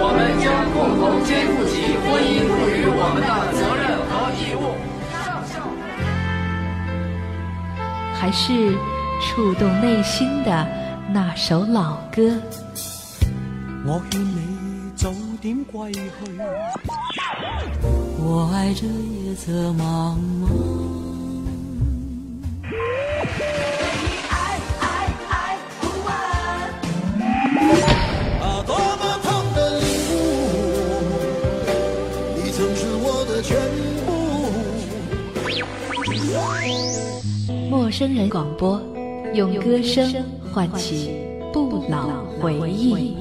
[0.00, 1.72] 我们将共同肩负起
[2.04, 4.62] 婚姻赋予我们的责任和义务。
[8.14, 8.76] 还是
[9.20, 10.66] 触动内心的
[11.12, 12.40] 那首老歌。
[13.86, 16.00] 我劝你早点归去，
[18.18, 20.77] 我爱这夜色茫茫。
[37.98, 38.04] 部。
[38.04, 38.80] 陌生人广播，
[39.34, 41.10] 用歌声唤起
[41.52, 43.16] 不老回忆。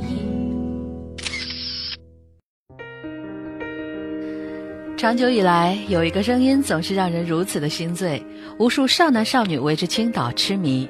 [4.95, 8.23] 长久以来，有一个声音总是让人如此的心醉，
[8.59, 10.87] 无数少男少女为之倾倒痴迷。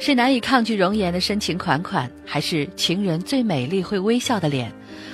[0.00, 4.72] 是难以抗拒容颜的深情款款，还是情人最美丽会微笑的脸，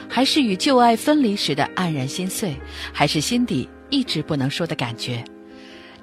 [0.09, 2.55] 还是与旧爱分离时的黯然心碎，
[2.92, 5.25] 还是心底一直不能说的感觉？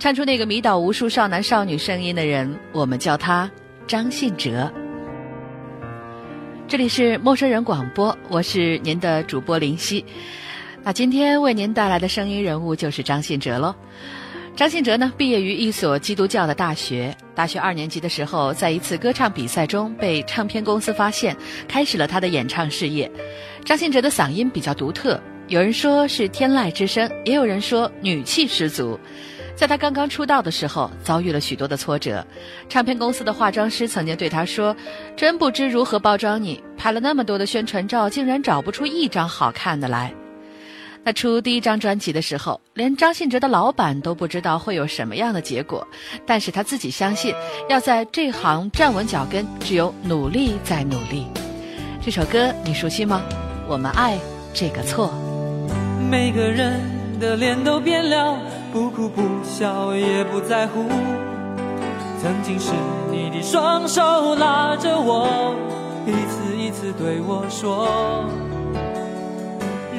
[0.02, 3.52] 唱出那个迷倒无数少男少女声音的人，我们叫他
[3.86, 4.74] 张信哲。
[6.68, 10.04] 这里是陌生人广播，我是您的主播林夕。
[10.82, 13.76] 那今天为您带来的声音人物就是张信哲喽。
[14.56, 17.16] 张信哲呢，毕业于一所基督教的大学。
[17.36, 23.12] 大学二年级的时候，在一次歌唱比赛中被唱片公司发现，开始了他的演唱事业。
[23.64, 29.00] 张信哲的嗓音比较独特，有人说是天籁之声，也有人说女气十足。
[29.62, 32.26] 在他刚刚出道的时候，遭遇了许多的挫折。
[32.68, 34.76] 唱片公司的化妆师曾经对他说
[35.16, 40.12] ：“真不知如何包装你，拍了那么多的宣传照，竟然找不出一张好看的来。”
[41.06, 45.88] 那出第一张专辑的时候，连张信哲的老板都不知道会有什么样的结果，
[46.26, 47.32] 但是他自己相信，
[47.70, 51.28] 要在这行站稳脚跟，只有努力再努力。
[52.04, 53.22] 这首歌你熟悉吗？
[53.68, 54.18] 我们爱
[54.56, 55.14] 这个错。
[56.10, 56.82] 每个人
[57.20, 58.40] 的脸都变了，
[58.72, 60.86] 不哭不笑也不在乎。
[62.22, 62.72] 曾经是
[63.12, 65.56] 你的双手拉着我，
[66.06, 68.26] 一次一次对我说。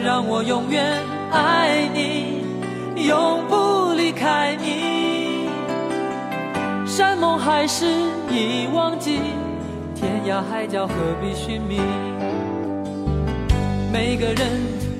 [0.03, 0.85] 让我永远
[1.31, 2.45] 爱你，
[3.07, 5.49] 永不离开你。
[6.87, 7.87] 山盟海誓
[8.31, 9.21] 已忘记，
[9.95, 11.81] 天涯海角何必寻觅？
[13.93, 14.39] 每个人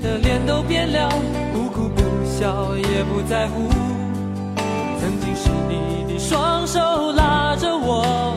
[0.03, 1.09] 的脸都变了，
[1.53, 2.02] 不哭不
[2.43, 3.69] 笑也不在乎。
[4.99, 8.35] 曾经是你的双手拉着我，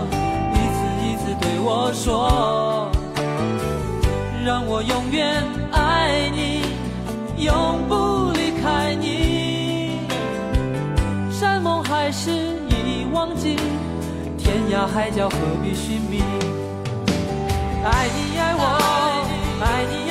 [0.54, 2.88] 一次一次对我说，
[4.46, 6.62] 让我永远爱你。
[7.44, 10.02] 永不离开你，
[11.32, 12.30] 山盟海誓
[12.70, 13.56] 已忘记，
[14.38, 16.22] 天涯海角何必寻觅？
[17.84, 18.64] 爱你爱我，
[19.62, 20.05] 爱你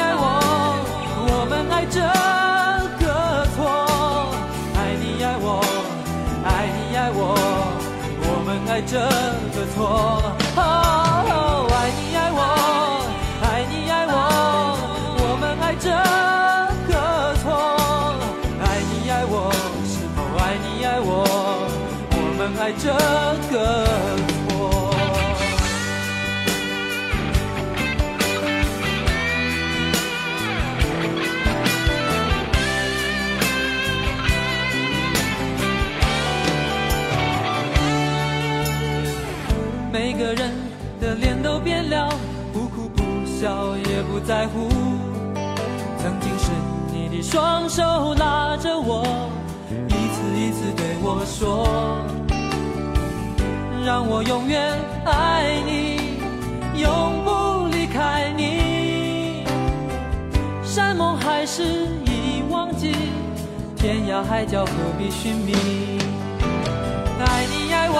[44.44, 44.68] 在乎。
[45.96, 46.50] 曾经是
[46.92, 49.02] 你的双手拉着我，
[49.88, 51.66] 一次一次对我说。
[53.86, 56.20] 让我永远爱你，
[56.78, 59.46] 永不离开你。
[60.62, 61.62] 山盟海誓
[62.04, 62.92] 已忘记，
[63.76, 65.54] 天涯海角何必寻觅？
[67.18, 67.96] 爱你爱我，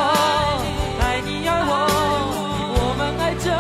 [1.01, 1.73] 爱你爱我，
[2.77, 3.51] 我们爱着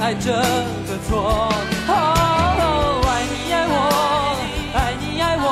[0.00, 1.52] 爱这个错，
[1.86, 1.92] 哦，
[3.06, 3.74] 爱你爱我，
[4.74, 5.46] 爱你爱我，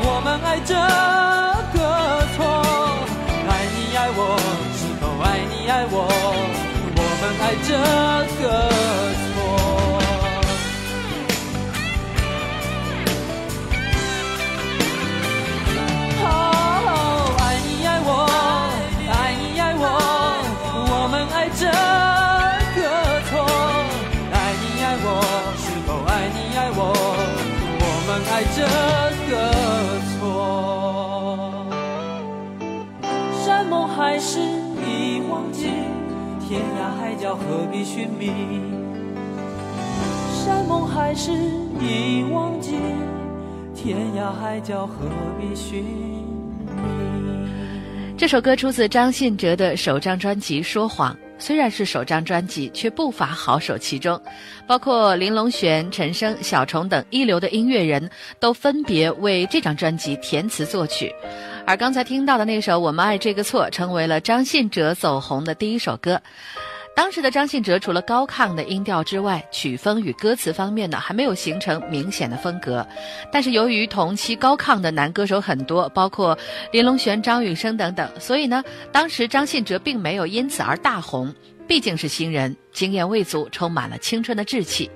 [0.00, 0.74] 我们爱这
[1.76, 1.78] 个
[2.34, 2.40] 错，
[3.46, 4.20] 爱你爱我，
[4.74, 5.94] 是否爱你爱我，
[6.96, 8.21] 我们爱这个。
[37.34, 38.30] 何必寻觅？
[40.44, 41.32] 山盟海誓
[41.80, 42.76] 已忘记，
[43.74, 45.08] 天涯海角何
[45.40, 46.22] 必寻觅？
[48.16, 51.12] 这首歌出自张信哲的首张专辑《说谎》。
[51.38, 54.20] 虽然是首张专辑，却不乏好手其中，
[54.64, 58.08] 包括林隆璇、陈升、小虫等一流的音乐人
[58.38, 61.12] 都分别为这张专辑填词作曲。
[61.66, 66.20] 而刚才听到的那首《我们爱这个错》，成为了张信哲走红的第一首歌。
[66.94, 72.86] 当时的张信哲除了高亢的音调之外，曲风与歌词方面呢还没有形成明显的风格。
[73.32, 76.38] 但是由于同期高亢的男歌手很多，包括
[76.70, 78.62] 林隆璇、张雨生等等，所以呢，
[78.92, 81.34] 当时张信哲并没有因此而大红。
[81.66, 84.90] 毕竟是新人，经验未足，充满了青春的稚气。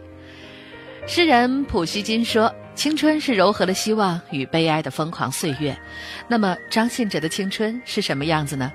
[1.06, 5.74] 诗人普希金说：“青春是柔和的希望与悲哀的疯狂岁月。”
[6.28, 8.70] 那么张信哲的青春是什么样子呢？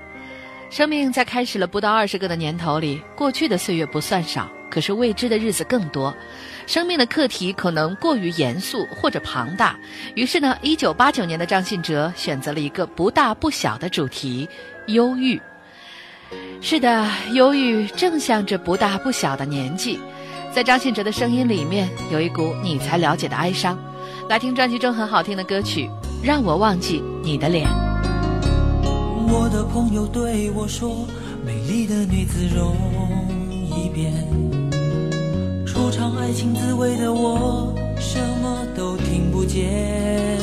[0.72, 6.16] 生命在开始了不到二十个的年头里，过去的岁月不算少，可是未知的日子更多。
[6.66, 9.78] 生命的课题可能过于严肃或者庞大，
[10.14, 14.48] 于是呢，一九八九年的张信哲选择了一个不大不小的主题——
[14.88, 15.38] 忧郁。
[16.62, 20.00] 是的，忧郁正像这不大不小的年纪，
[20.54, 23.78] 在张信哲的声音里面有一股你才了解的哀伤。
[24.26, 25.84] 来听专辑中很好听的歌曲
[26.24, 27.68] 《让我忘记你的脸》。
[29.34, 31.06] 我的朋友对我说
[31.42, 32.76] ：“美丽的女子容
[33.74, 34.12] 易变。”
[35.66, 40.38] 初尝爱情滋味的我，什么都听不见。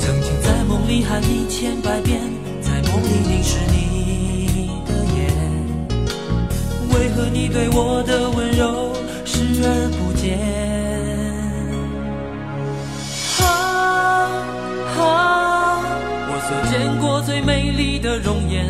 [0.00, 2.20] 曾经在梦里喊你千百遍，
[2.60, 5.30] 在梦里凝视你的眼，
[6.90, 8.92] 为何你对我的温柔
[9.24, 10.40] 视而不见？
[13.40, 13.46] 啊
[14.98, 15.53] 啊
[16.46, 18.66] 所见过最美丽的容颜，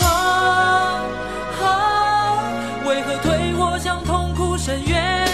[0.00, 1.04] 啊
[1.62, 2.50] 啊！
[2.84, 5.24] 为何推我向痛苦深渊？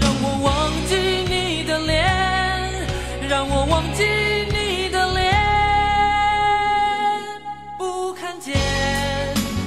[0.00, 0.96] 让我忘记
[1.28, 2.88] 你的脸，
[3.28, 4.04] 让我忘记
[4.48, 5.34] 你的脸，
[7.76, 8.54] 不看见。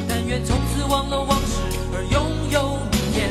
[0.07, 1.62] 但愿从此忘了往事，
[1.94, 3.30] 而拥有明天，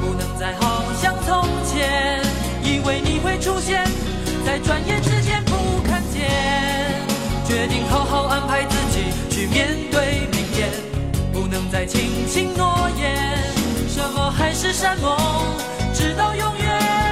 [0.00, 2.22] 不能再好像从前。
[2.62, 3.84] 以为你会出现
[4.46, 5.05] 在转眼。
[7.66, 10.70] 决定好好安排自己去面对明天，
[11.32, 13.36] 不能再轻轻诺言，
[13.88, 15.16] 什么海誓山盟，
[15.92, 17.05] 直到永远。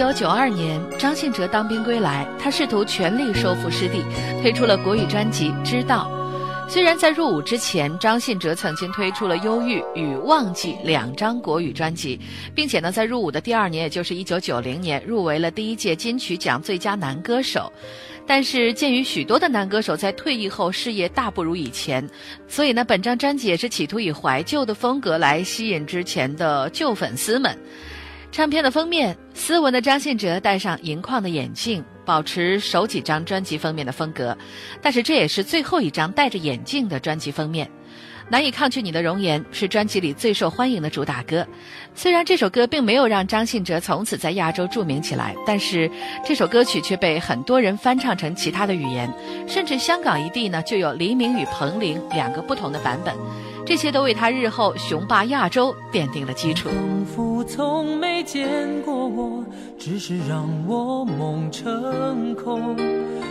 [0.00, 4.02] 九九二年，张信哲当兵归来，他试图全力收复失地，
[4.40, 6.10] 推出了国语专辑《知道》。
[6.70, 12.18] 虽然在入伍之前，张信哲曾经推出了《忧郁》与《忘记》两张国语专辑，
[12.54, 17.70] 并且呢，在入伍的第二年，也就是一九九零年，入围了第一届金曲奖最佳男歌手。
[18.26, 22.08] 但是，鉴于许多的男歌手在退役后事业大不如以前，
[22.48, 27.54] 所以呢，本张专辑也是企图以怀旧的风格来吸引之前的旧粉丝们。
[28.32, 34.36] 唱片的封面，斯文的张信哲戴上银框的眼镜，保持首几张专辑封面的风格，
[34.80, 37.68] 但是这也是最后一张戴着眼镜的专辑封面。
[38.30, 41.44] 难以抗拒你的容颜是专辑里最受欢迎的主打歌。
[41.96, 45.90] 虽然这首歌并没有让张信哲从此在亚洲著名起来，但是
[46.24, 49.12] 这首歌曲却被很多人翻唱成其他的语言，
[49.48, 53.12] 甚至香港一地呢就有黎明与彭羚两个不同的版本。
[53.66, 56.68] 这些都为他日后雄霸亚洲奠定了基础。
[56.68, 58.48] 仿佛从没见
[58.82, 59.44] 过我，
[59.78, 62.76] 只是让我梦成空，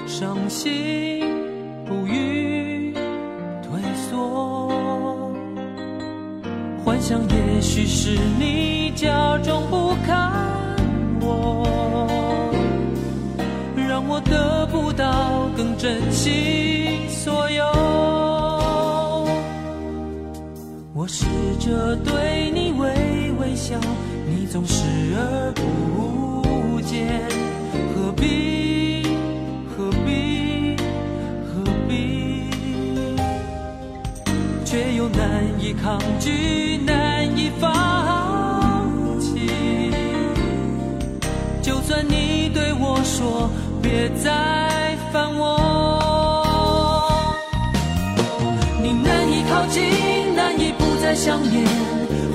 [0.05, 1.25] 伤心
[1.85, 2.93] 不语
[4.19, 5.31] 退缩。
[6.83, 10.31] 幻想也许是你假装不看
[11.21, 11.65] 我，
[13.75, 17.63] 让我得不到更珍惜所有。
[20.93, 21.25] 我试
[21.59, 23.79] 着对你微微笑，
[24.27, 24.83] 你总视
[25.15, 27.21] 而不见，
[27.95, 28.88] 何必
[35.69, 37.69] 以抗拒，难以放
[39.19, 39.91] 弃。
[41.61, 43.47] 就算你对我说
[43.79, 45.61] 别再烦我，
[48.81, 51.63] 你难以靠近，难以不再想念，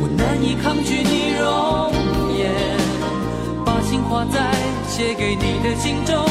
[0.00, 1.90] 我难以抗拒你容
[2.38, 2.54] 颜，
[3.66, 4.54] 把心画在
[4.88, 6.24] 写给你的信中，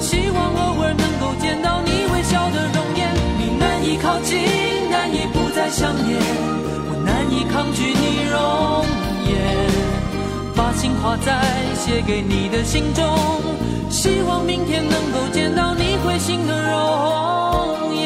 [0.00, 3.12] 希望偶尔能够见到你微笑的容颜。
[3.36, 4.40] 你难以靠近，
[5.12, 6.18] 已不再想念，
[6.88, 8.84] 我难以抗拒你容
[9.28, 9.32] 颜，
[10.56, 11.42] 把心画在
[11.74, 13.04] 写给你的信中，
[13.90, 18.02] 希望明天能够见到你会心的容颜。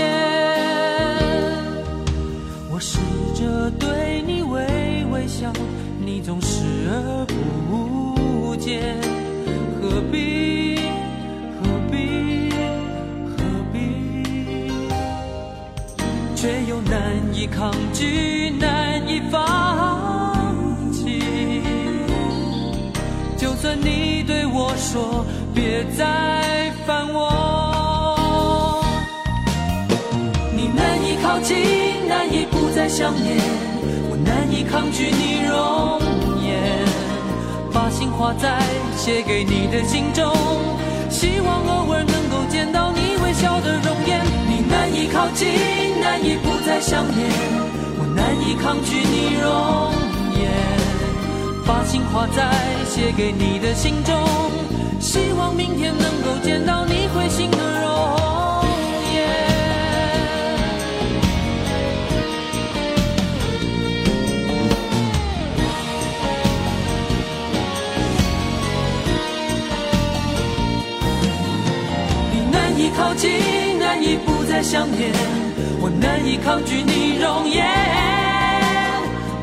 [2.71, 2.99] 我试
[3.35, 5.53] 着对你微微笑，
[6.05, 8.99] 你总视而不见，
[9.81, 10.56] 何必
[16.89, 17.01] 难
[17.33, 20.55] 以抗拒，难以放
[20.93, 21.63] 弃。
[23.37, 25.25] 就算你对我说
[25.55, 28.85] 别再烦我，
[30.55, 31.57] 你难以靠近，
[32.09, 33.37] 难以不再想念，
[34.09, 36.01] 我难以抗拒你容
[36.43, 36.87] 颜，
[37.73, 38.63] 把心画在
[38.97, 40.33] 写给你的信中，
[41.11, 43.16] 希望偶尔能够见到你。
[45.37, 47.29] 难以靠近，难以不再想念，
[47.99, 49.93] 我难以抗拒你容
[50.35, 50.49] 颜，
[51.67, 52.51] 把心画在
[52.87, 54.15] 写给你的信中，
[54.99, 58.65] 希望明天能够见到你会心的容
[59.13, 59.17] 颜。
[72.33, 73.31] 你难以靠近，
[74.07, 75.11] 以不再想念，
[75.81, 77.67] 我难以抗拒你容颜，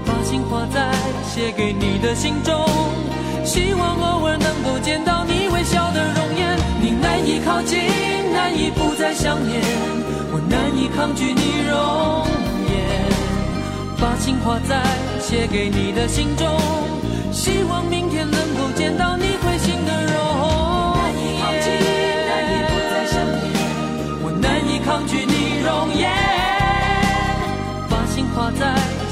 [0.05, 0.89] 把心画在
[1.27, 2.65] 写给你的信中，
[3.43, 6.57] 希望偶尔能够见到你微笑的容颜。
[6.79, 7.77] 你难以靠近，
[8.31, 9.59] 难以不再想念，
[10.31, 12.25] 我难以抗拒你容
[12.71, 12.79] 颜，
[13.99, 14.81] 把心画在
[15.19, 16.47] 写给你的信中，
[17.33, 19.35] 希望明天能够见到你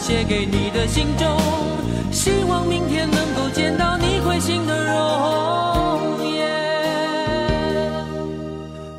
[0.01, 1.37] 写给你的信中，
[2.11, 6.49] 希望明天能够见到你会心的容颜。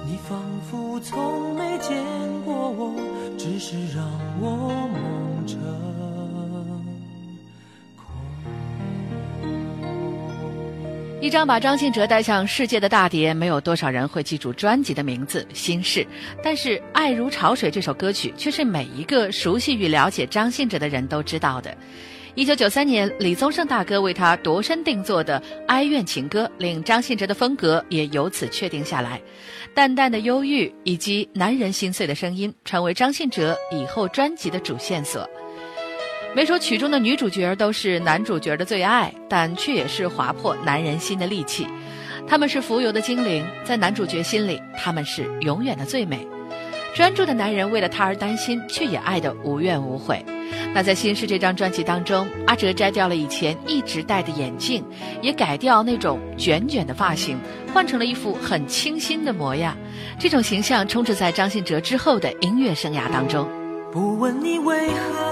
[0.06, 0.38] 你仿
[0.70, 1.96] 佛从没见
[2.44, 2.94] 过我，
[3.36, 4.08] 只是让
[4.40, 4.92] 我梦
[11.22, 16.00] 一张把张信哲带向世界的大碟，没有多少人会记住专辑的名字《心事》，
[16.42, 21.72] 但是《爱如潮水》这首歌曲却是每一个熟悉与了解张信哲的人都知道的。
[22.34, 29.20] 一九九三年，李宗盛大哥为他度身定做的哀怨情歌，令张信哲的风格也由此确定下来。
[29.74, 35.30] 淡淡的忧郁以及男人心碎的声音，成为张信哲以后专辑的主线索。
[36.34, 41.66] 每首曲中的女主角都是男主角的最爱，但却也是划破男人心的利器。
[42.26, 46.26] 他们是浮游的精灵，在男主角心里，他们是永远的最美。
[46.94, 50.24] 专注的男人为了她而担心，却也爱得无怨无悔。
[50.72, 54.82] 那在《心事》这张专辑当中，阿哲摘掉了以前一直戴的眼镜，
[55.20, 57.38] 也改掉那种卷卷的发型，
[57.74, 59.76] 换成了一副很清新的模样。
[60.18, 63.46] 这种形象充斥在张信哲之后的音乐生涯当中。
[63.92, 65.31] 不问你为何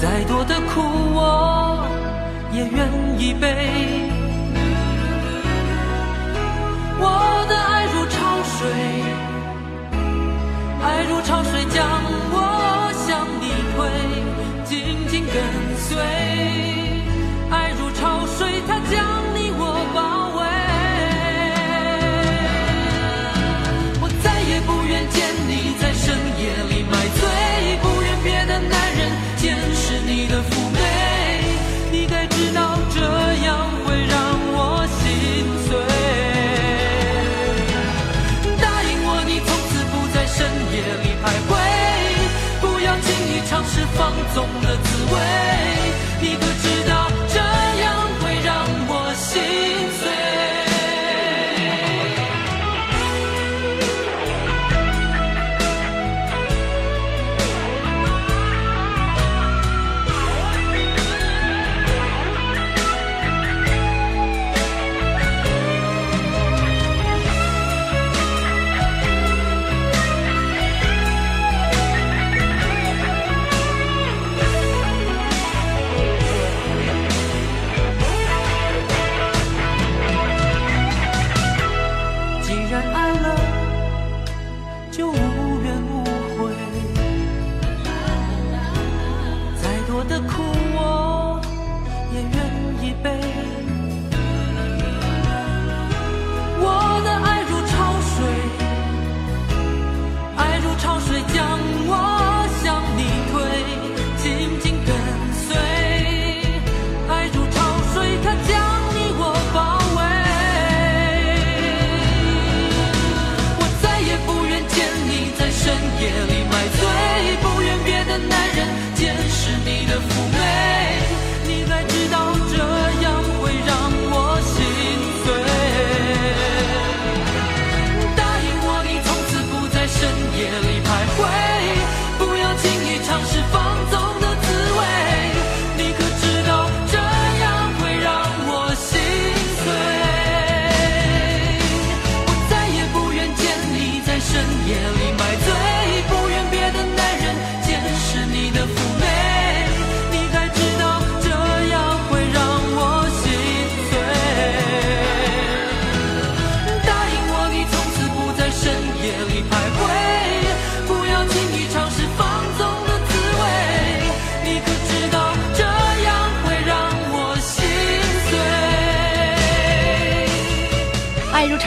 [0.00, 0.80] 再多的苦
[1.12, 1.84] 我
[2.52, 2.88] 也愿
[3.18, 3.46] 意背。
[7.00, 8.16] 我的爱如潮
[8.54, 8.60] 水，
[10.84, 11.84] 爱如潮水将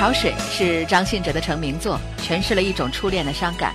[0.02, 3.72] 潮水》是张信哲的成名作，诠释了一种初恋的伤感。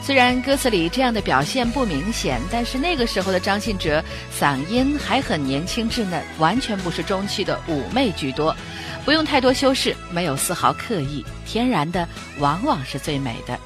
[0.00, 4.00] 虽然歌词里这样的表现不明显，但是那个时候的张信哲
[4.38, 8.56] 嗓音还很年轻稚嫩，完全不是中气的妩媚居多，
[9.04, 13.58] 不用太多修饰，没有丝毫刻意，天然的往往是最美的。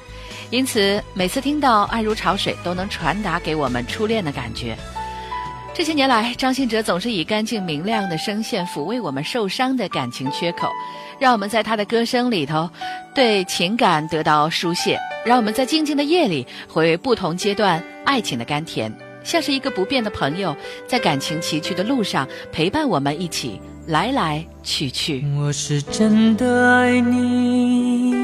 [0.49, 4.75] 因此，每次听到《爱如潮水》，都能传达给我们初恋的感觉。
[5.73, 10.67] 这些年来，张信哲总是以干净明亮的声线抚慰我们受伤的感情缺口，
[11.21, 12.67] 让我们在他的歌声里头
[13.13, 18.91] 对情感得到疏泄，让我们在静静的夜里回味不同阶段爱情的甘甜，
[19.23, 20.57] 像是一个不变的朋友，
[20.87, 25.23] 在感情崎岖的路上陪伴我们一起来来去去。
[25.37, 28.15] 我是真的爱你，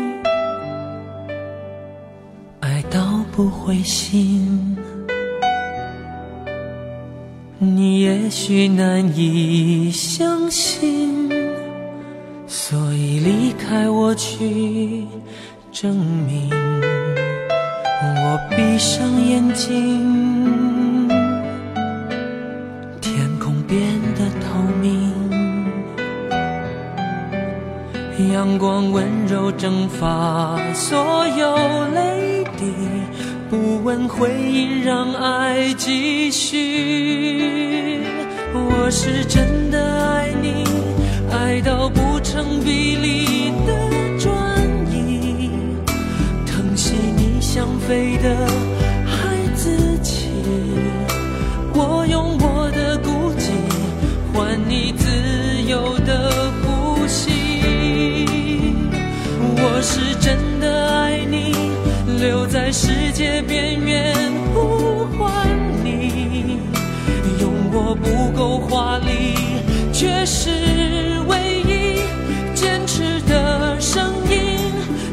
[2.62, 4.76] 爱到不灰心。
[7.60, 11.27] 你也许难以相信，
[12.48, 15.06] 所以离开我去
[15.72, 16.50] 证明。
[18.02, 21.08] 我闭上眼睛，
[23.02, 23.80] 天空变
[24.16, 25.14] 得透明。
[28.34, 31.56] 阳光温柔蒸发所有
[31.94, 32.74] 泪滴，
[33.50, 38.02] 不问回音，让爱继续。
[38.54, 40.64] 我是真的爱你，
[41.40, 44.34] 爱到不成比例的转
[44.92, 45.52] 移
[46.48, 48.36] 疼惜你想飞的
[49.06, 50.30] 孩子气
[51.76, 53.52] 我用我的孤寂
[54.34, 55.08] 换你自
[55.70, 58.26] 由的呼吸。
[59.60, 61.54] 我是真的爱你
[62.20, 65.48] 留在世界边缘呼唤
[65.84, 66.60] 你
[67.40, 69.36] 用我不够华丽
[69.94, 70.97] 却是
[72.88, 74.72] 迟的声音，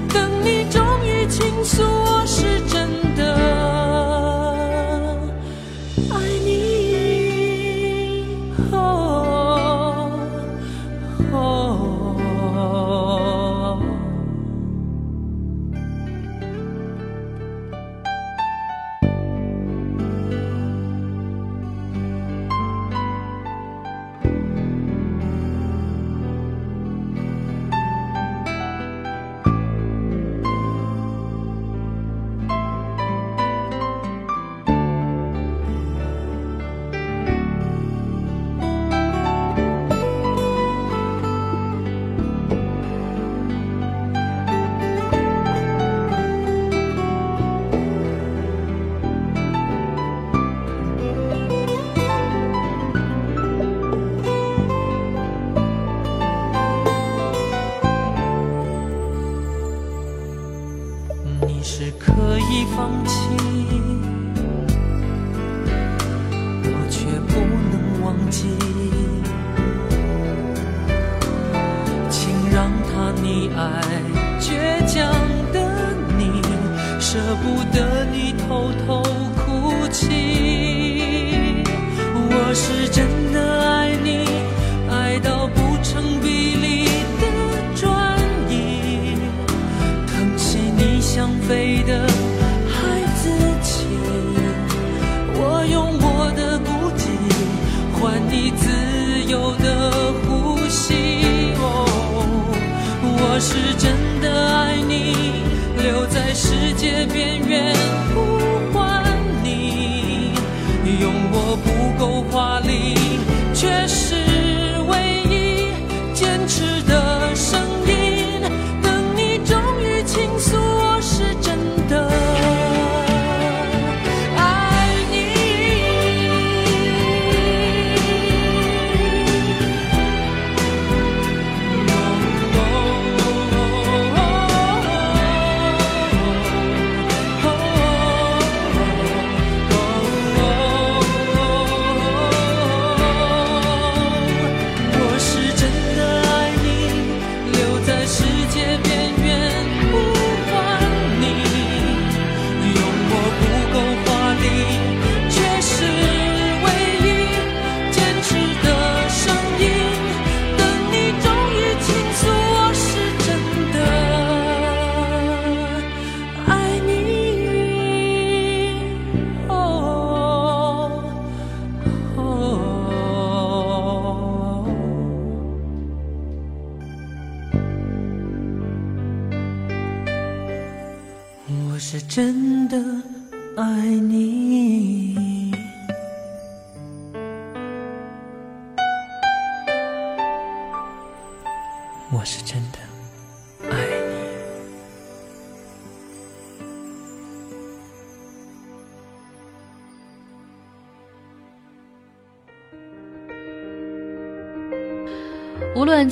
[0.09, 3.74] 等你终于倾诉，我是真的。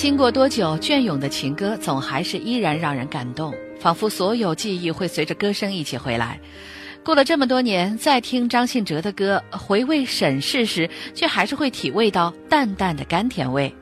[0.02, 6.40] 经过多久，隽永的情歌总还是依然让人感动，仿佛所有记忆会随着歌声一起回来。
[7.04, 13.72] 过了这么多年，再听张信哲的歌，回味审视时，却还是会体味到淡淡的甘甜味。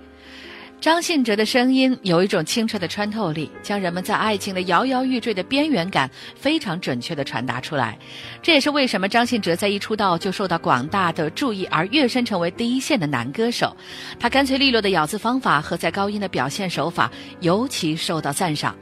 [0.80, 7.98] 张信哲的声音有一种清澈的穿透力，将人们在爱情的摇摇欲坠的边缘感非常准确地传达出来。
[8.42, 13.76] 这也是为什么张信哲在一出道就受到广大的注意，而跃升成为第一线的男歌手。
[14.18, 18.74] 他干脆利落的咬字方法和在高音的表现手法尤其受到赞赏。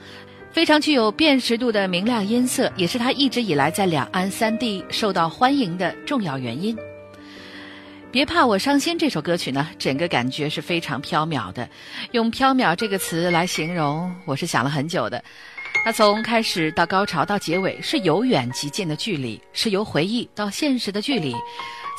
[0.53, 6.77] 非常具有辨识度的明亮音色，也是他一直以来在两岸三地受到欢迎的重要原因。
[8.11, 11.69] 别怕我伤心这首歌曲呢，整个感觉是非常飘渺的。
[12.13, 15.23] 用“飘渺”这个词来形容，我是想了很久的。
[15.85, 21.35] 它从开始到高潮到结尾，是由远及近的距离，是由回忆到现实的距离，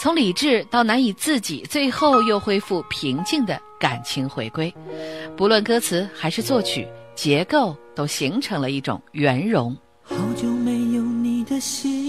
[0.02, 4.74] 从理智到难以自己，最后又恢复平静的感情回归。
[5.38, 9.78] 不论歌词还是作曲结构，都形成了一种圆融。
[10.02, 12.09] 好久没有你的心，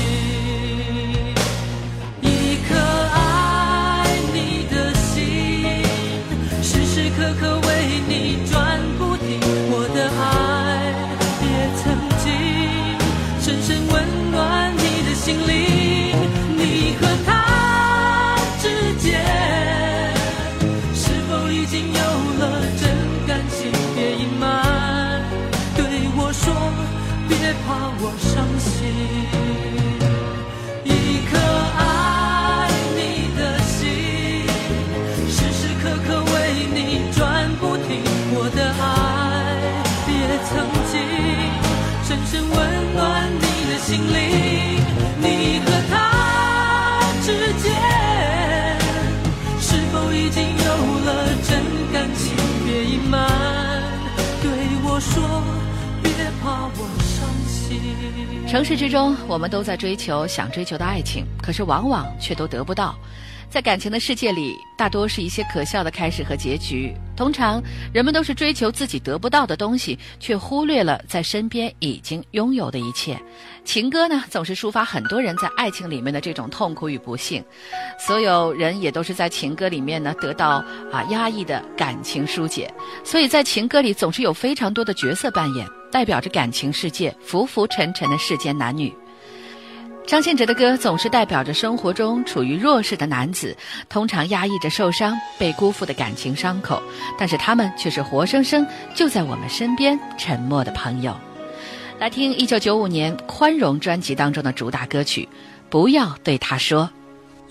[15.23, 15.53] 心灵，
[16.57, 17.29] 你和他
[18.59, 19.21] 之间
[20.95, 22.01] 是否已经有
[22.39, 22.41] 了
[22.81, 22.89] 真
[23.27, 23.71] 感情？
[23.95, 25.21] 别隐瞒，
[25.77, 25.85] 对
[26.17, 26.51] 我说，
[27.29, 27.67] 别怕
[28.01, 28.73] 我伤心。
[30.85, 30.89] 一
[31.29, 31.37] 颗
[31.77, 31.79] 爱
[32.97, 32.99] 你
[33.37, 34.49] 的心，
[35.29, 36.33] 时时刻刻为
[36.73, 36.77] 你
[37.15, 37.19] 转
[37.59, 38.01] 不停。
[38.33, 38.83] 我的爱，
[58.51, 62.93] 城市之中，我们都在追求想追求的爱情，可是往往却都得不到。
[63.49, 66.93] 在感情的世界里，大多是一些可笑的开始和结局。
[67.15, 73.17] 通常，人们都是追求自己得不到的东西，却忽略了在身边已经拥有的一切。
[73.63, 77.41] 情歌呢，总是抒发很多人在爱情里面的这种痛苦与不幸。
[77.97, 80.61] 所有人也都是在情歌里面呢得到
[80.91, 82.69] 啊压抑的感情疏解。
[83.01, 85.65] 所以在情歌里，总是有非常多的角色扮演。
[85.91, 88.93] 代表着感情世界浮浮沉沉的世间男女，
[90.07, 93.55] 张信哲的歌总是代表着生活中处于弱势的男子，
[93.89, 96.81] 通常压抑着受伤、被辜负的感情伤口，
[97.19, 101.15] 但是他们却是活生生就在我们身边沉默的朋友。
[101.99, 105.29] 来听一九九五年《宽容》专辑当中的主打歌曲
[105.69, 106.89] 《不要对他说》。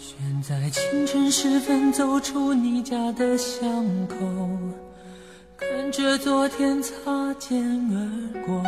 [0.02, 3.62] 选在清晨时分走出你家的巷
[4.08, 4.16] 口。
[5.60, 6.90] 看着昨天擦
[7.38, 7.96] 肩而
[8.46, 8.62] 过，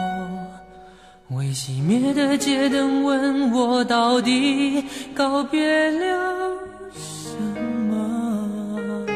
[1.31, 6.51] 未熄灭的街灯问我到底告别了
[6.93, 7.35] 什
[7.89, 9.07] 么？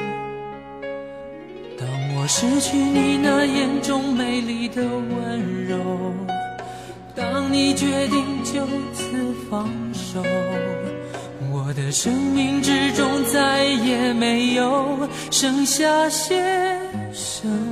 [1.78, 1.86] 当
[2.16, 5.76] 我失去你那眼中美丽的温柔，
[7.14, 9.04] 当你决定就此
[9.50, 10.22] 放手，
[11.52, 16.42] 我的生命之中再也没有剩下些
[17.12, 17.65] 什么，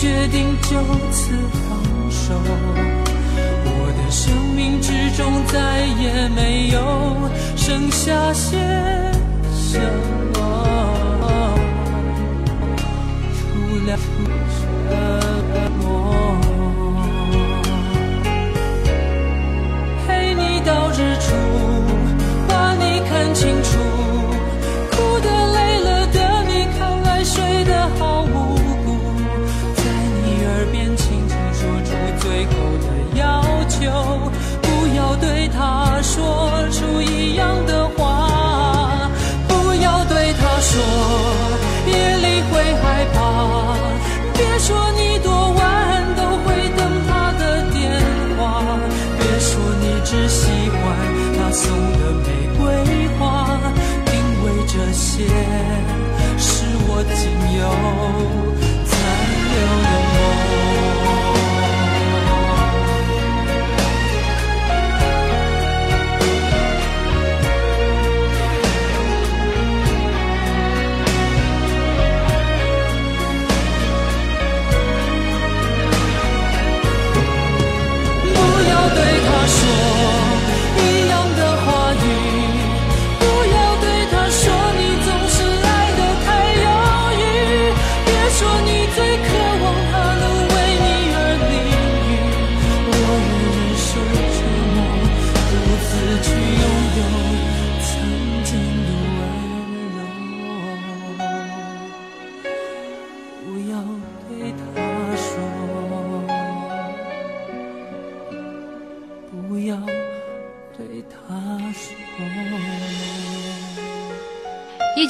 [0.00, 0.70] 决定就
[1.12, 2.32] 此放手。
[3.66, 6.78] 我的生命之中再也没有
[7.54, 8.56] 剩下些
[9.54, 9.78] 什
[10.32, 10.38] 么，
[13.36, 13.40] 除
[13.86, 13.88] 了
[14.56, 14.58] 沉
[15.82, 15.84] 默。
[20.06, 21.09] 陪你到日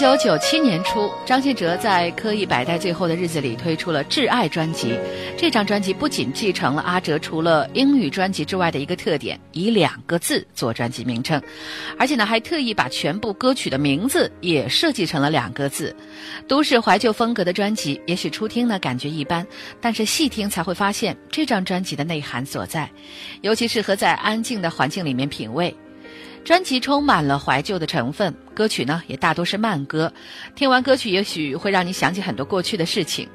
[0.01, 4.98] 九九七年初，张信哲在《科艺百代最后的日子》里推出了《挚爱》专辑。
[5.36, 11.38] 这张专辑不仅继承了阿哲除了英语专辑之外的一个特点，以两个字做专辑名称，
[11.98, 15.94] 而且呢还特意把全部歌曲的名字也设计成了两个字。
[16.48, 19.46] 都市怀旧风格的专辑，也许初听呢感觉一般，
[19.82, 22.90] 但是细听才会发现这张专辑的内涵所在，
[23.42, 25.76] 尤其适合在安静的环境里面品味。
[26.45, 30.12] 专辑充满了怀旧的成分，歌曲呢也大多是慢歌。
[30.57, 33.28] 听完歌曲，也许会让你想起很多过去的事情。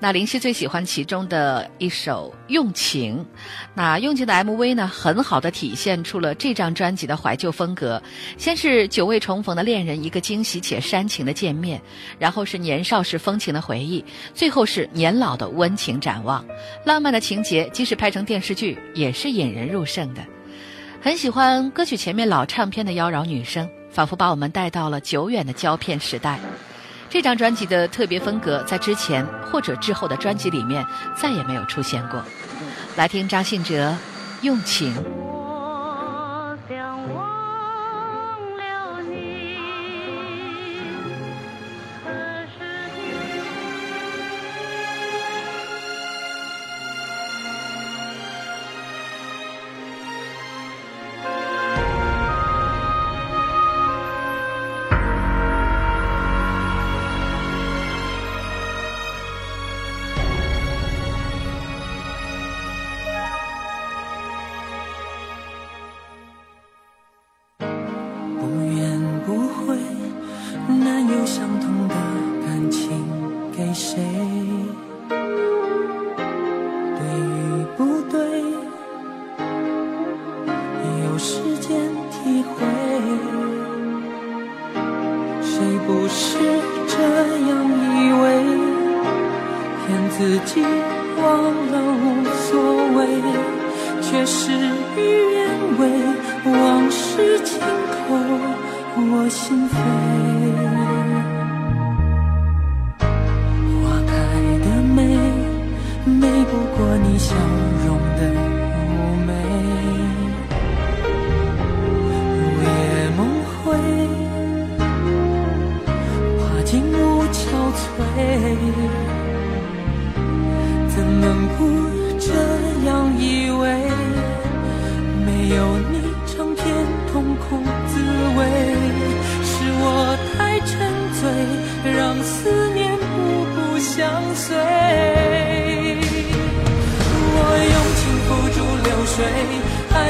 [0.00, 3.18] 那林夕最喜欢其中的一首《用情》，
[3.72, 8.02] 那《用情》的 MV 呢，很好的体现出了这张专辑的怀旧风格。
[8.36, 11.80] 先是久未重逢的恋人一个惊喜且煽情的见面，
[12.18, 16.44] 然后是年少时风情的回忆，最后是年老的温情展望。
[16.84, 20.31] 浪漫的情节，即使拍成电视剧，也是引人入胜的。
[21.04, 26.38] 很喜欢歌曲前面老唱片的妖娆女声，仿佛把我们带到了久远的胶片时代。
[27.10, 30.86] 这张专辑的特别风格，在之前或者之后的专辑里面
[31.16, 32.22] 再也没有出现过。
[32.94, 33.90] 来听张信哲
[34.42, 34.94] 《用情》。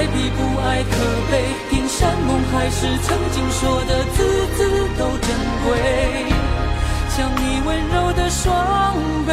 [0.02, 0.96] 爱比不爱可
[1.30, 1.38] 悲。
[1.70, 4.18] 听山盟海誓，曾经说的字
[4.56, 4.58] 字
[4.98, 5.30] 都珍
[5.62, 5.70] 贵。
[7.08, 9.30] 像你温柔的双臂，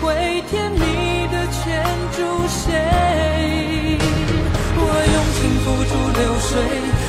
[0.00, 3.98] 会甜蜜的牵住谁？
[4.78, 4.80] 我
[5.12, 6.50] 用情付诸流水，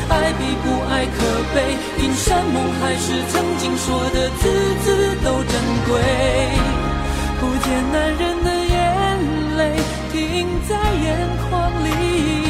[0.10, 1.16] 爱比不爱可
[1.54, 1.78] 悲。
[2.00, 4.50] 听山盟海誓，曾经说的字
[4.82, 4.88] 字
[5.24, 5.54] 都珍
[5.88, 6.02] 贵。
[7.40, 8.76] 不见男人的眼
[9.58, 9.62] 泪
[10.12, 11.06] 停在眼
[11.48, 12.43] 眶里，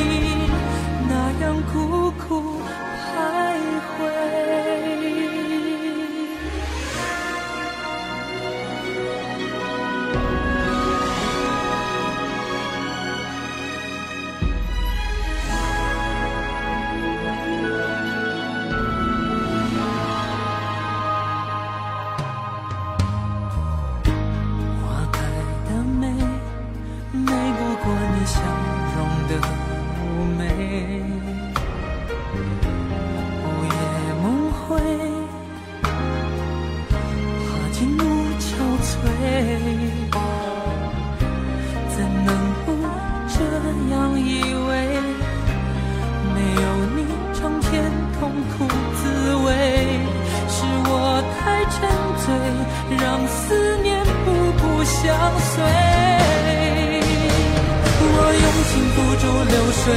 [59.73, 59.93] 水，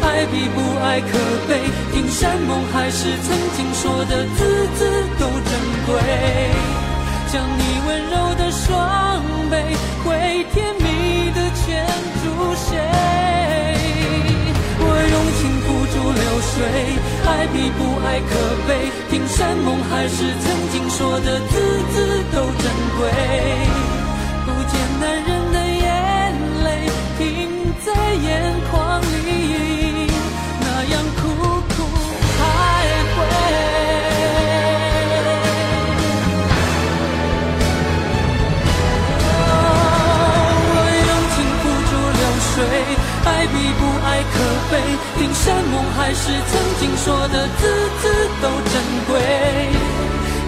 [0.00, 1.12] 爱比不爱可
[1.48, 1.50] 悲。
[1.92, 4.38] 听山盟海誓，曾经说的字
[4.76, 4.80] 字
[5.18, 5.50] 都珍
[5.86, 5.88] 贵。
[7.30, 9.52] 将你温柔的双臂，
[10.02, 10.08] 会
[10.54, 10.86] 甜蜜
[11.36, 11.84] 的牵
[12.22, 12.70] 住谁？
[14.80, 16.56] 我用情付诸流水，
[17.26, 18.30] 爱比不爱可
[18.66, 18.70] 悲。
[19.10, 21.52] 听山盟海誓，曾经说的字
[21.92, 21.96] 字
[22.32, 22.64] 都珍
[22.96, 23.00] 贵。
[24.46, 25.30] 不见男人
[44.70, 44.72] 悲。
[45.18, 47.62] 听山盟海誓，曾经说的字
[48.00, 48.04] 字
[48.42, 48.74] 都珍
[49.08, 49.12] 贵。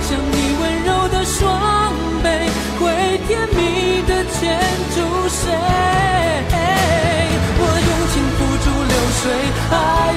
[0.03, 1.93] 像你温柔的双
[2.23, 2.27] 臂，
[2.79, 2.83] 会
[3.27, 4.39] 甜蜜的牵
[4.95, 4.97] 住
[5.29, 5.43] 谁？
[7.63, 9.23] 我用情付诸流水，
[9.71, 9.75] 爱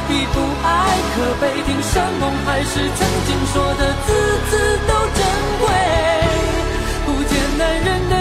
[0.07, 0.67] 比不爱
[1.13, 1.43] 可悲。
[1.67, 4.09] 听山盟海誓，曾经说的字
[4.49, 4.51] 字
[4.87, 5.19] 都珍
[5.59, 5.63] 贵。
[7.05, 8.13] 不见男人的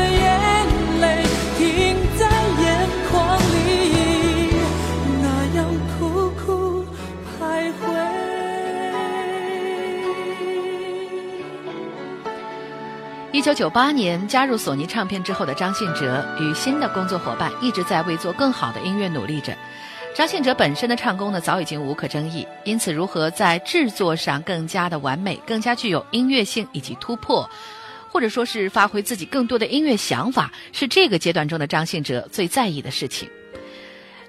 [13.42, 19.52] 一九九八年加入索尼唱片之后的张信哲与新的工作伙伴一直在为做更好的音乐努力着。
[20.14, 27.50] 张信哲本身的唱功呢早已经无可争议，因此如何在制作上更加的完美、更加具有音乐性以及突破，
[28.12, 33.28] 或者说是发挥自己更多的音乐想法，是这个阶段中的张信哲最在意的事情。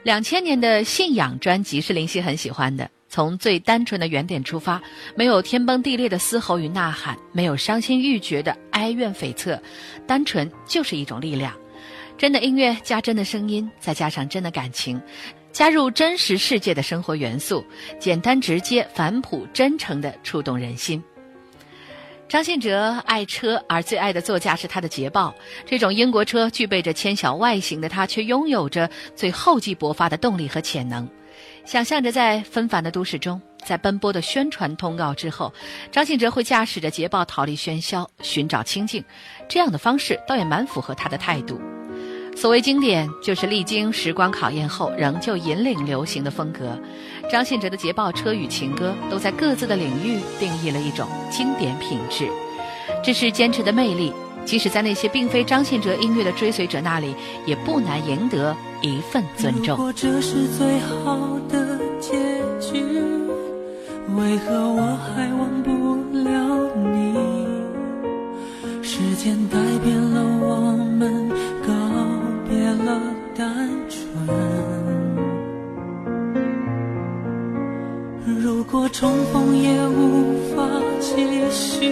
[0.01, 2.89] 两千年的信仰专辑是林夕很喜欢的。
[3.13, 4.81] 从最单纯的原点出发，
[5.13, 9.59] 没有天崩地裂的嘶吼与呐喊，没有伤心欲绝的哀怨悱恻，
[10.07, 11.53] 单纯就是一种力量。
[12.17, 14.99] 真的音乐加真的声音，再加上真的感情，
[15.51, 17.63] 加入真实世界的生活元素，
[17.99, 21.03] 简单直接、返璞真诚的触动人心。
[22.27, 25.35] 张信哲爱车，而最爱的座驾是他的捷豹。
[25.67, 31.07] 这种英国车具备着纤小外形的他，却拥有着最厚积薄发的动力和潜能。
[31.65, 35.53] 想象着在纷繁的都市中，在奔波的宣传通告之后，
[35.91, 39.03] 张信哲会驾驶着捷豹逃离喧嚣，寻找清静。
[39.47, 41.59] 这样的方式倒也蛮符合他的态度。
[42.35, 46.77] 所谓经典，就是历经时光考验后仍旧引领流行的风格。
[47.29, 52.27] 张信哲的捷豹车与情歌，都在各自的领域定义了一种经典品质。
[53.03, 54.11] 这是坚持的魅力，
[54.45, 57.15] 即使在那些并非张信哲音乐的追随者那里，
[57.45, 59.77] 也不难赢得一份尊重。
[59.77, 62.13] 如果这是最好的结
[62.59, 62.83] 局，
[64.15, 65.69] 为何我还忘不
[66.19, 66.29] 了
[66.91, 67.15] 你？
[68.83, 71.29] 时间改变了我们，
[71.65, 71.73] 告
[72.47, 73.01] 别了
[73.35, 73.97] 单纯。
[78.41, 80.67] 如果重逢也无法
[80.99, 81.15] 继
[81.49, 81.91] 续，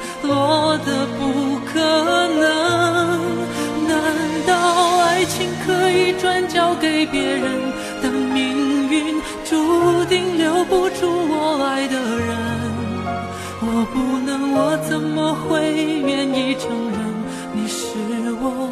[0.23, 1.79] 落的不可
[2.27, 2.41] 能。
[3.87, 3.93] 难
[4.47, 4.51] 道
[5.01, 7.71] 爱情可以转交给别人？
[8.03, 12.35] 但命运注定留不住我爱的人。
[13.63, 15.73] 我不能，我怎么会
[16.05, 16.99] 愿意承认
[17.53, 17.85] 你是
[18.41, 18.67] 我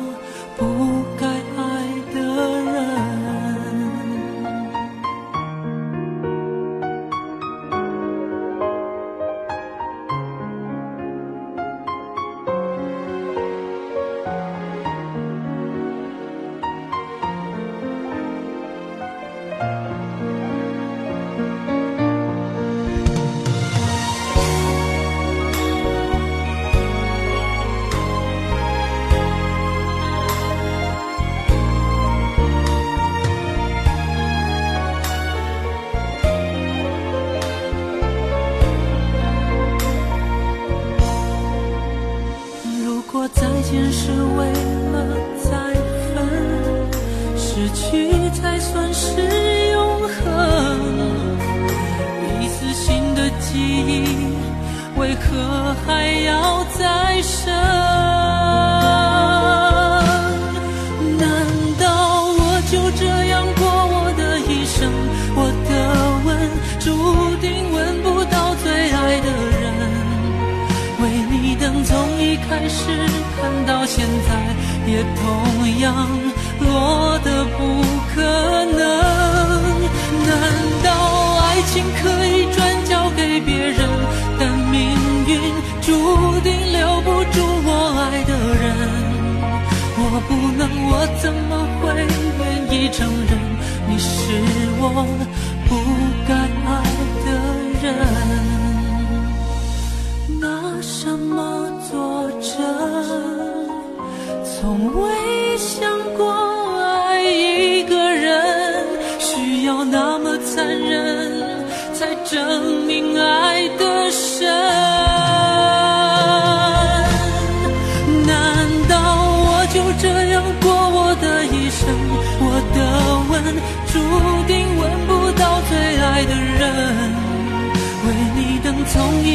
[53.40, 54.06] 记忆，
[54.98, 57.54] 为何还要再生？
[61.18, 61.24] 难
[61.80, 61.86] 道
[62.38, 64.78] 我就这样过我的一生？
[65.36, 65.72] 我的
[66.26, 66.28] 吻
[66.80, 66.86] 注
[67.40, 69.28] 定吻不到最爱的
[69.60, 69.62] 人。
[71.02, 72.80] 为你等从一开始
[73.40, 74.30] 看到现在，
[74.86, 76.08] 也同样
[76.60, 77.60] 落得不
[85.90, 88.70] 注定留不住我爱的人。
[89.98, 91.84] 我不能，我怎么会
[92.38, 93.32] 愿意承认
[93.88, 94.08] 你是
[94.80, 94.84] 我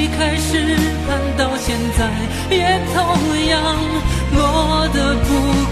[0.04, 0.60] 一开始
[1.06, 2.04] 盼到现在，
[2.54, 2.60] 也
[2.92, 3.00] 同
[3.48, 3.56] 样
[4.36, 5.28] 落得不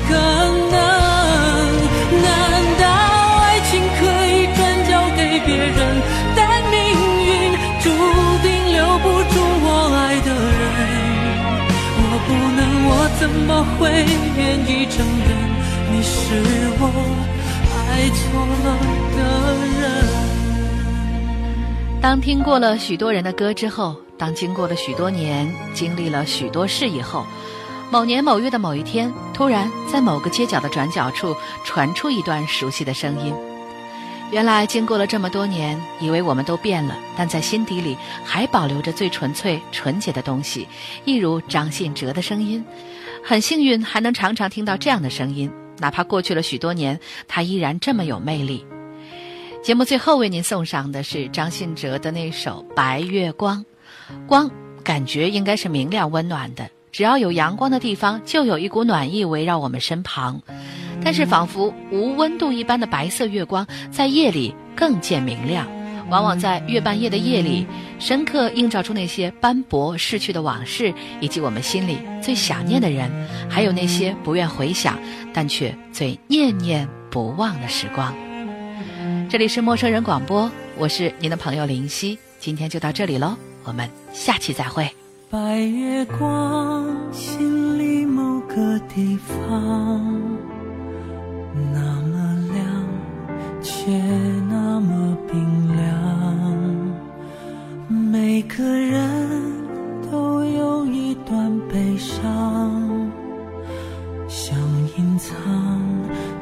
[0.08, 0.10] 可
[0.72, 0.74] 能。
[2.22, 2.24] 难
[2.80, 2.82] 道
[3.42, 3.70] 爱情
[4.00, 4.58] 可以转
[4.88, 5.76] 交给别人？
[6.34, 6.80] 但命
[7.26, 7.30] 运
[7.82, 7.84] 注
[8.42, 9.68] 定留不住我
[10.00, 10.28] 爱的
[10.58, 10.64] 人。
[11.98, 13.80] 我不能，我怎么会
[14.38, 14.96] 愿意承
[15.28, 15.30] 认
[15.92, 16.16] 你是
[16.80, 16.82] 我
[17.76, 18.20] 爱错
[18.64, 18.66] 了
[19.14, 19.20] 的
[19.78, 19.84] 人？
[22.00, 27.26] 当听过了许多人的歌之后，当经过了许多年，经历了许多事以后，
[27.90, 33.34] 某年某月的某一天，突然在某个街角的转角处传出一段熟悉的声音。
[34.30, 40.68] 原来经过了这么多年，以为我们都变了，但在心底里还保留着最纯粹、纯洁的东西，
[41.04, 42.64] 一如张信哲的声音。
[43.24, 45.50] 很幸运，还能常常听到这样的声音，
[45.80, 48.64] 哪怕过去了许多年，它依然这么有魅力。
[49.64, 53.58] 节目最后为您送上的是张信哲的那首《白月光》，
[54.26, 54.50] 光
[54.82, 60.40] 感觉应该是明亮温暖的，只要有阳光的地方，就有一股暖意围绕我们身旁。
[61.04, 65.66] 但是仿佛无温度一般的白色月光，在夜里更见明亮。
[66.10, 67.66] 往往在月半夜的夜里，
[67.98, 73.10] 深刻映照出那些斑驳逝去的往事，以及我们心里最想念的人，
[73.48, 74.98] 还有那些不愿回想
[75.32, 78.14] 但却最念念不忘的时光。
[79.30, 83.34] 这里是陌生人广播，我是您的朋友林夕，今天就到这里喽，
[83.64, 84.90] 我们下期再会。
[85.30, 90.04] 白月光，心里某个地方，
[91.72, 92.66] 那么亮，
[93.62, 93.90] 却
[94.48, 95.82] 那么冰凉。
[97.88, 99.40] 每个人
[100.10, 103.10] 都有一段悲伤，
[104.28, 104.58] 想
[104.98, 105.32] 隐藏，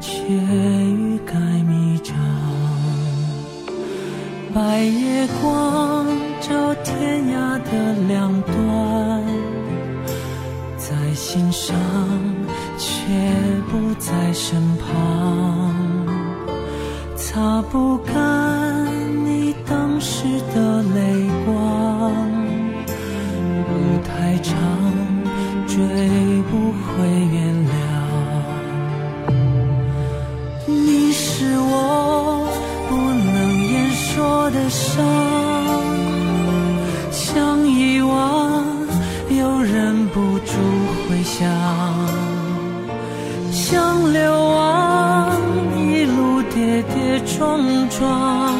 [0.01, 2.13] 却欲盖弥彰。
[4.53, 5.90] 白月光
[6.41, 8.51] 照天涯的两端，
[10.75, 11.75] 在心上
[12.79, 12.89] 却
[13.69, 15.73] 不在身旁，
[17.15, 18.13] 擦不干
[19.23, 20.23] 你当时
[20.53, 21.53] 的泪光，
[23.67, 23.71] 路
[24.03, 24.57] 太长，
[25.67, 25.77] 追
[26.49, 27.71] 不回原谅。
[30.65, 32.47] 你是我
[32.89, 33.35] 不能
[33.71, 35.05] 言说的伤，
[41.41, 41.49] 想，
[43.51, 45.31] 想流亡
[45.75, 48.53] 一路跌跌撞撞，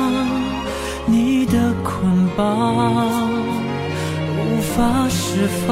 [1.05, 3.29] 你的捆绑
[4.35, 5.69] 无法释放。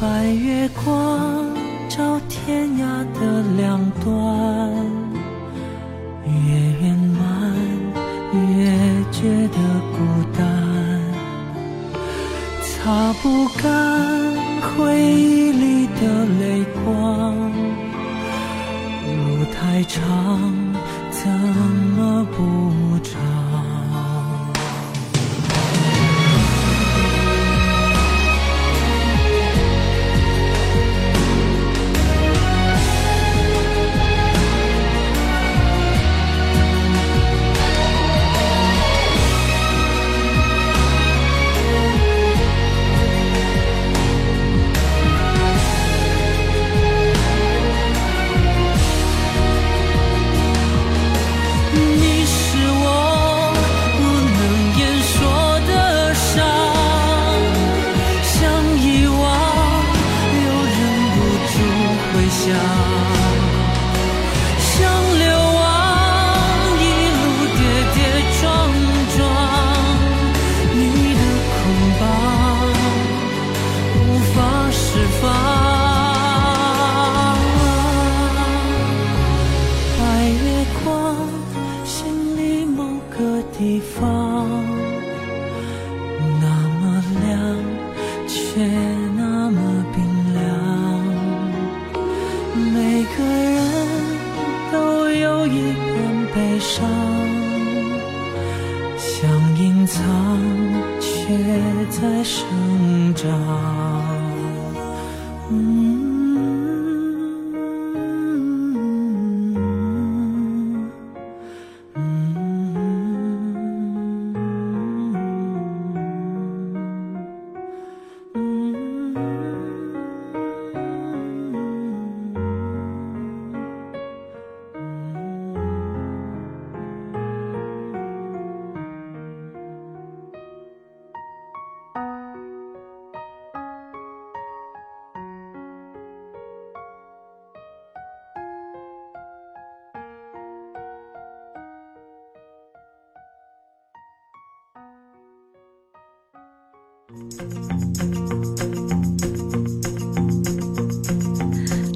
[0.00, 1.44] 白月光
[1.90, 4.77] 照天涯的两端，
[13.28, 13.68] 不干
[14.58, 17.36] 回忆里的泪光，
[19.04, 20.47] 路太长，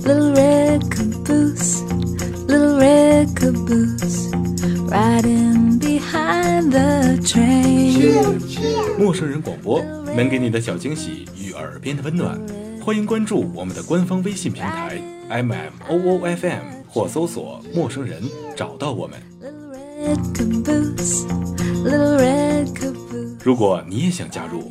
[0.05, 1.83] Little red caboose,
[2.49, 4.31] little red caboose,
[4.89, 8.39] riding behind the train.
[8.99, 9.83] 陌生人广播
[10.15, 12.39] 能给你的小惊喜与耳边的温暖，
[12.85, 18.23] 欢迎关注我们的官方微信平台 M M O O F M 或搜索“陌生人”
[18.55, 19.19] 找到我们。
[19.41, 21.27] Little red caboose,
[21.85, 23.37] little red caboose.
[23.43, 24.71] 如果你也想加入，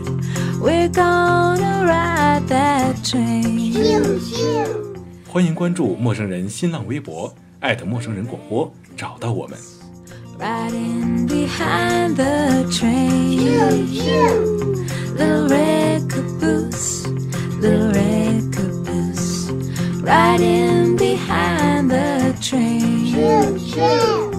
[0.60, 3.74] We're gonna ride that train.
[5.28, 9.58] 欢迎关注陌生人新浪微博，艾特陌生人广播，找到我们。
[10.38, 13.38] Riding behind the train.
[15.16, 17.06] Little red caboose,
[17.60, 19.50] little red caboose.
[20.02, 24.29] Riding behind the train.